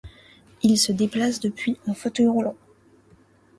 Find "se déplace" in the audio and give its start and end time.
0.79-1.39